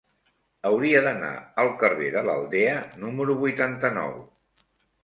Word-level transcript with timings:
Hauria 0.69 1.01
d'anar 1.07 1.29
al 1.65 1.69
carrer 1.83 2.09
de 2.17 2.25
l'Aldea 2.31 2.75
número 3.05 3.39
vuitanta-nou. 3.45 4.21